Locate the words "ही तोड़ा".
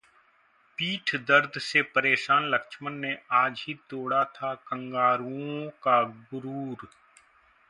3.67-4.23